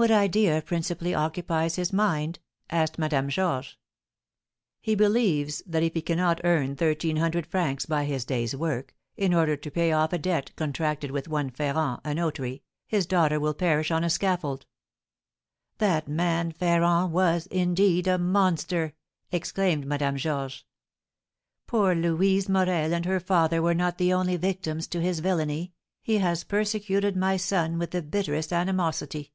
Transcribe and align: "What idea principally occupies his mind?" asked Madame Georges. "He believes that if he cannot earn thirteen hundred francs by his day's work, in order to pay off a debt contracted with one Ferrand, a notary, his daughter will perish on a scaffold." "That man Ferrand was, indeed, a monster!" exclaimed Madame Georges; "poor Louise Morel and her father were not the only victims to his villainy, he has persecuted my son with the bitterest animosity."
"What 0.00 0.12
idea 0.12 0.62
principally 0.64 1.12
occupies 1.12 1.74
his 1.74 1.92
mind?" 1.92 2.38
asked 2.70 3.00
Madame 3.00 3.28
Georges. 3.28 3.74
"He 4.80 4.94
believes 4.94 5.60
that 5.66 5.82
if 5.82 5.92
he 5.92 6.02
cannot 6.02 6.40
earn 6.44 6.76
thirteen 6.76 7.16
hundred 7.16 7.46
francs 7.48 7.84
by 7.84 8.04
his 8.04 8.24
day's 8.24 8.54
work, 8.54 8.94
in 9.16 9.34
order 9.34 9.56
to 9.56 9.70
pay 9.72 9.90
off 9.90 10.12
a 10.12 10.16
debt 10.18 10.52
contracted 10.54 11.10
with 11.10 11.26
one 11.26 11.50
Ferrand, 11.50 12.00
a 12.04 12.14
notary, 12.14 12.62
his 12.86 13.06
daughter 13.06 13.40
will 13.40 13.54
perish 13.54 13.90
on 13.90 14.04
a 14.04 14.08
scaffold." 14.08 14.66
"That 15.78 16.06
man 16.06 16.52
Ferrand 16.52 17.10
was, 17.12 17.48
indeed, 17.48 18.06
a 18.06 18.18
monster!" 18.18 18.94
exclaimed 19.32 19.84
Madame 19.84 20.16
Georges; 20.16 20.62
"poor 21.66 21.96
Louise 21.96 22.48
Morel 22.48 22.94
and 22.94 23.04
her 23.04 23.18
father 23.18 23.60
were 23.60 23.74
not 23.74 23.98
the 23.98 24.12
only 24.12 24.36
victims 24.36 24.86
to 24.86 25.00
his 25.00 25.18
villainy, 25.18 25.72
he 26.00 26.18
has 26.18 26.44
persecuted 26.44 27.16
my 27.16 27.36
son 27.36 27.80
with 27.80 27.90
the 27.90 28.00
bitterest 28.00 28.52
animosity." 28.52 29.32